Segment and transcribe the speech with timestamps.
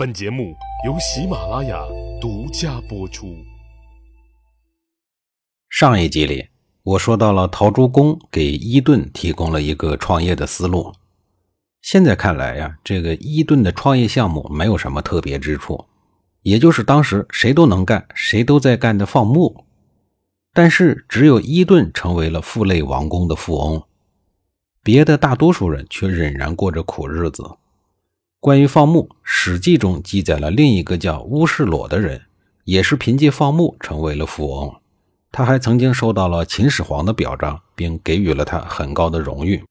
[0.00, 0.56] 本节目
[0.86, 1.78] 由喜马拉雅
[2.22, 3.36] 独家播出。
[5.68, 6.48] 上一集里，
[6.82, 10.94] 我说到了陶朱公给伊顿提供了一个创业的思路。
[11.82, 15.84] 现在看来呀，这个伊顿的创业项目没有什么特别之处，
[16.40, 19.66] 也就是当时谁都能干、谁都在干的放牧。
[20.54, 23.82] 但是，只有伊顿成为了富类王公的富翁，
[24.82, 27.44] 别的大多数人却仍然过着苦日子。
[28.40, 32.22] 关于放牧，《史记》中记载了另一个叫乌士裸的人，
[32.64, 34.74] 也是凭借放牧成为了富翁。
[35.30, 39.62] 他还曾经受到了秦始皇的表彰，并给予了他很高的荣誉。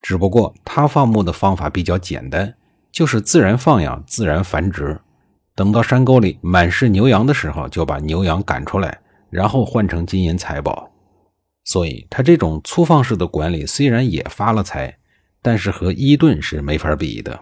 [0.00, 2.54] 只不过他放牧的方法比较简单，
[2.92, 5.00] 就是自然放养、自然繁殖。
[5.56, 8.96] 等到山沟里满是牛羊的时候，就把牛羊赶出来，
[9.28, 10.88] 然后换成金银财宝。
[11.64, 14.96] 所以，他这种粗放式的管理虽然也发了财，
[15.42, 17.40] 但是和伊顿是没法比的。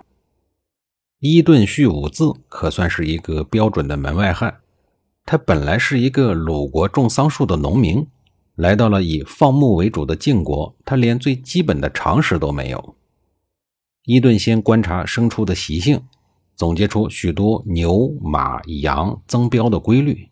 [1.22, 4.60] 伊顿续五字可算是一个标准的门外汉。
[5.26, 8.06] 他本来是一个鲁国种桑树的农民。
[8.56, 12.96] 来到了以放牧为主的晋国，他连最基本的常识都没有。
[14.04, 16.02] 伊顿先观察牲畜的习性，
[16.56, 20.28] 总结出许多牛、马、羊增膘的规律。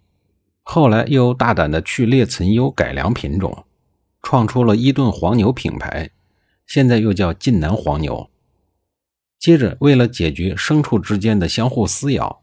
[0.62, 3.64] 后来又大胆的去劣存优，改良品种，
[4.22, 6.10] 创出了伊顿黄牛品牌，
[6.66, 8.30] 现在又叫晋南黄牛。
[9.38, 12.40] 接着，为了解决牲畜之间的相互撕咬，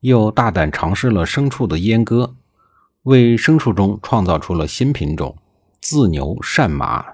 [0.00, 2.34] 又大胆尝试了牲畜的阉割。
[3.04, 5.36] 为牲畜中创造出了新品种——
[5.80, 7.04] 自牛善马，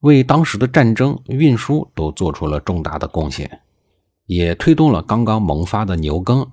[0.00, 3.60] 为当时的战争运输都做出了重大的贡献，
[4.26, 6.48] 也推动了刚刚萌发的牛耕，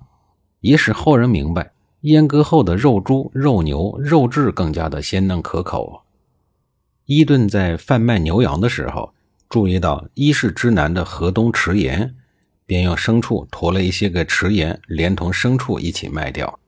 [0.61, 6.01] 也使后人明白阉割后的肉猪、肉牛肉质更加的鲜嫩可口。
[7.05, 9.13] 伊顿在贩卖牛羊的时候，
[9.53, 12.15] 注意到伊势之南的河东池盐，
[12.65, 16.59] 便用牲畜驮了一些个池盐，连同牲畜一起卖掉。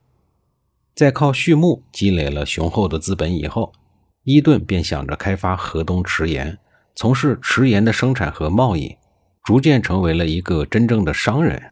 [0.93, 3.73] 在靠畜牧积累了雄厚的资本以后，
[4.21, 6.59] 伊顿便想着开发河东池盐，
[6.93, 8.95] 从事池盐的生产和贸易，
[9.43, 11.71] 逐渐成为了一个真正的商人。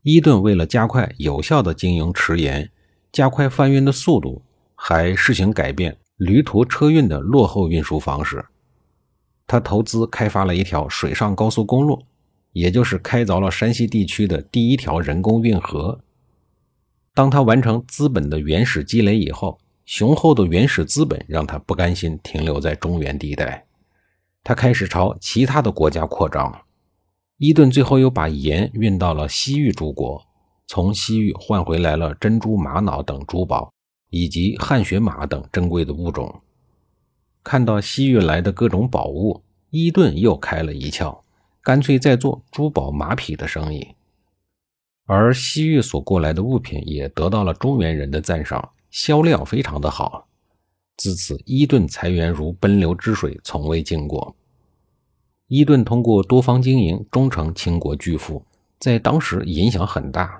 [0.00, 2.70] 伊顿为了加快有效的经营池盐，
[3.12, 4.40] 加快贩运的速度，
[4.74, 8.42] 还试行改变驴驮车运的落后运输方式。
[9.48, 12.00] 他投资开发了一条水上高速公路，
[12.52, 15.98] 也就是开凿了山西地区的第一条人工运河。
[17.14, 23.64] 当他完成资本的原始积累以后，雄厚的原始资本让他不甘心停留在中原地带，
[24.44, 26.60] 他开始朝其他的国家扩张。
[27.38, 30.22] 伊顿最后又把盐运到了西域诸国，
[30.66, 33.72] 从西域换回来了珍珠、玛瑙等珠宝，
[34.10, 36.42] 以及汗血马等珍贵的物种。
[37.48, 41.20] 看到西域来的各种宝物，伊顿又开了一窍，
[41.62, 43.94] 干脆在做珠宝、马匹的生意。
[45.06, 50.28] 而西域所过来的物品也得到了中原人的赞赏，销量非常的好。
[50.98, 54.36] 自此，伊顿财源如奔流之水，从未尽过。
[55.46, 58.44] 伊顿通过多方经营，终成倾国巨富，
[58.78, 60.38] 在当时影响很大，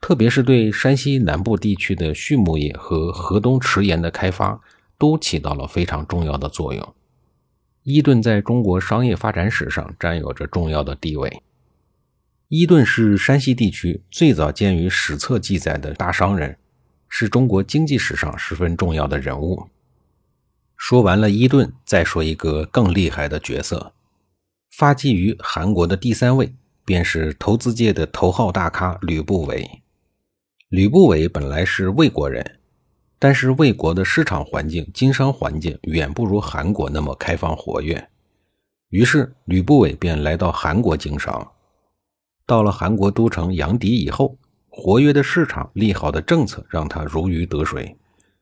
[0.00, 4.60] 特别是对山西南部地区的畜牧业和河东池盐的开发，
[5.00, 6.94] 都起到了非常重要的作用。
[7.82, 11.42] 伊顿在中国商业发展史上占有着重要的地位。
[12.48, 16.58] 伊顿是山西地区最早见于史册记载的大商人，
[17.08, 19.68] 是中国经济史上十分重要的人物。
[20.76, 23.94] 说完了伊顿，再说一个更厉害的角色，
[24.70, 26.52] 发迹于韩国的第三位，
[26.84, 29.66] 便是投资界的头号大咖吕不韦。
[30.68, 32.59] 吕不韦本来是魏国人，
[33.22, 38.08] 但是魏国的市场环境、经商环境远不如韩国那么开放活跃，
[38.88, 41.52] 于是吕不韦便来到韩国经商。
[42.46, 44.38] 到了韩国都城阳翟以后，
[44.70, 47.94] 活跃的市场、利好的政策让他如鱼得水。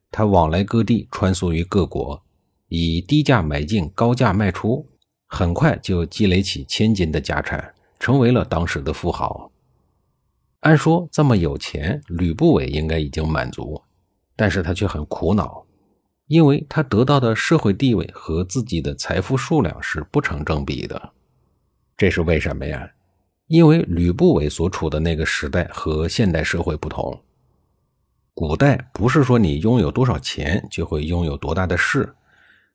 [0.09, 2.23] 他往来各地，穿梭于各国，
[2.69, 4.87] 以低价买进、高价卖出，
[5.27, 9.51] 很快就积累起千金的家产，成为了当时的富豪。
[10.61, 13.81] 按说这么有钱，吕不韦应该已经满足，
[14.39, 15.65] 但是他却很苦恼，
[16.27, 21.11] 因为他得到的社会地位和自己的财富数量是不成正比的。
[21.97, 22.89] 这是为什么呀？
[23.47, 27.21] 因为吕不韦所处的那个时代和现代社会不同，
[28.33, 32.15] 古代不是说你拥有多少钱就会拥有多大的势，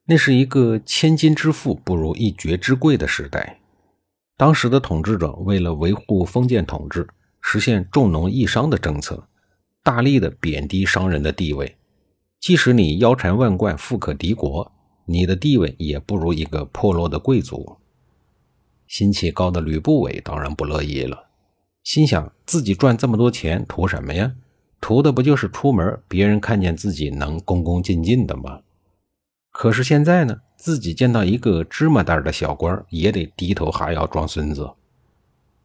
[0.05, 3.59] 那是一个千金之富不如一爵之贵的时代。
[4.37, 7.09] 当时的统治者为了维护封建统治，
[7.41, 9.27] 实现重农抑商的政策，
[9.85, 11.77] 大力的贬低商人的地位。
[12.41, 14.73] 即使你腰缠万贯、富可敌国，
[15.07, 17.77] 你的地位也不如一个破落的贵族。
[18.87, 21.29] 心气高的吕不韦当然不乐意了，
[21.83, 24.35] 心想自己赚这么多钱图什么呀？
[24.81, 28.61] 图的不就是出门别人看见自己能恭恭敬敬的吗？
[29.51, 34.71] 可是现在呢，自己见到一个芝麻大的小官也得低头哈腰装孙子，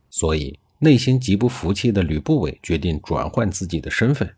[0.10, 4.36] 所以内心极不服气的吕不韦决定转换自己的身份，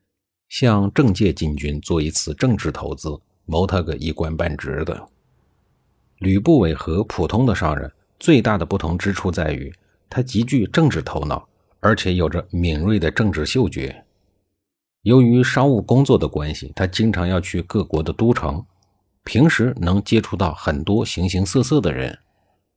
[0.50, 5.08] 向政界进军做一次政治投资，谋他个一官半职的。
[6.18, 9.74] 吕不韦和普通的商人最大的不同之处在于，
[10.10, 11.48] 他极具政治头脑。
[11.84, 14.06] 而且有着敏锐的政治嗅觉。
[15.02, 18.64] 由于商务工作的关系，他经常要去各国的都城，
[19.24, 22.16] 平时能接触到很多形形色色的人，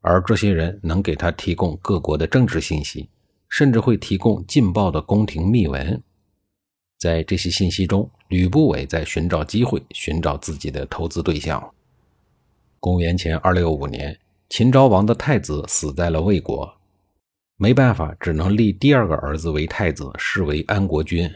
[0.00, 3.10] 而这些人能给他提供各国的政治信息，
[3.49, 6.02] 甚至会提供劲爆的宫廷秘闻。
[6.99, 11.73] 在这些信息中，吕不韦在寻找机会，寻找自己的投资对象。
[12.81, 14.19] 公元前二六五年，
[14.49, 16.75] 秦昭王的太子死在了魏国。
[17.56, 21.32] 没办法，只能立第二个儿子为太子，是为安国君。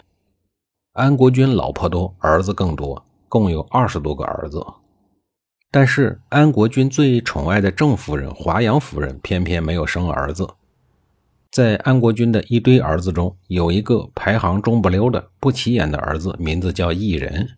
[0.94, 4.64] 安国君老婆多，儿子更多，共有二十多个儿子。
[5.70, 10.48] 但是安国君最宠爱的郑夫人、华阳夫人偏偏没有生儿子。
[11.50, 17.56] 在安国君的一堆儿子中，有一个排行中不溜的、不起眼的儿子，名字叫异人。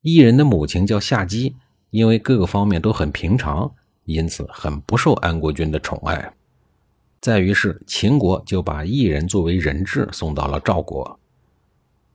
[0.00, 1.54] 异人的母亲叫夏姬，
[1.90, 3.74] 因为各个方面都很平常，
[4.04, 6.34] 因此很不受安国君的宠爱。
[7.20, 11.18] 在于是，秦国就把异人作为人质送到了赵国。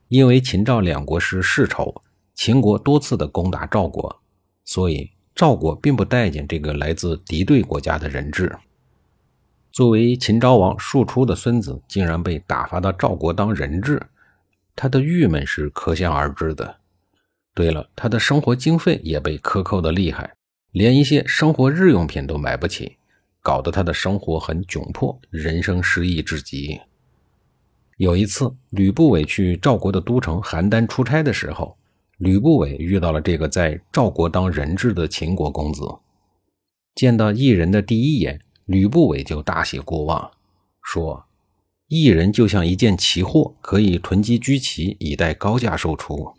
[0.07, 2.01] 因为秦赵两国是世仇，
[2.33, 4.21] 秦国多次的攻打赵国，
[4.65, 8.55] 所以赵国并不待见这个来自敌对国家的人质。
[9.71, 14.01] 作为秦昭王庶出的孙子，竟然被打发到赵国当人质，
[14.75, 16.77] 他的郁闷是可想而知的。
[17.53, 20.35] 对了，他的生活经费也被克扣的厉害，
[20.71, 22.97] 连一些生活日用品都买不起。
[23.41, 26.81] 搞得他的生活很窘迫，人生失意至极。
[27.97, 31.77] 有一次，吕不韦去赵国的都城邯郸出差的时候，
[32.17, 35.81] 吕不韦遇到了这个在赵国当人质的秦国公子。
[36.95, 40.31] 见到异人的第一眼，吕不韦就大喜过望，
[40.83, 41.25] 说
[41.89, 46.35] ：“一人就像一件奇货，可以囤积居奇，以待高价售出。”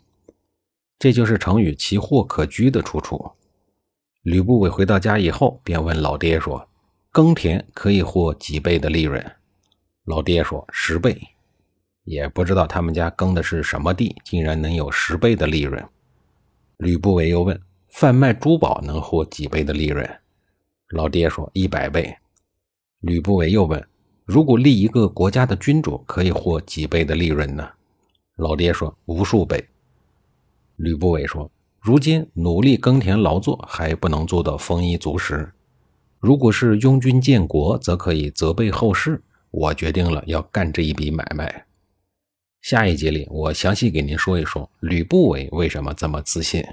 [0.97, 3.31] 这就是成语“奇货可居”的出处。
[4.21, 6.65] 吕不韦回到家以后，便问老爹说。
[7.11, 9.21] 耕田可以获几倍的利润？
[10.05, 11.19] 老爹说十倍，
[12.05, 15.85] 也不知道他们家耕的是什么地，竟然能有十倍的利润。
[16.77, 20.09] 吕不韦又问：贩卖珠宝能获几倍的利润？
[20.91, 22.15] 老爹说一百倍。
[23.01, 23.83] 吕不韦又问：
[24.25, 27.67] 如果立一个国家的君主，可以获几倍的利润呢？
[28.37, 29.67] 老爹说无数倍。
[30.75, 35.51] 吕不韦说：如今努力耕田劳作，还不能做到丰衣足食。
[36.19, 39.21] 如果是拥军建国，则可以责备后世。
[39.49, 41.65] 我决定了要干这一笔买卖。
[42.61, 46.63] 下一节里，我详细给您说一说吕不韦为什么这么自信。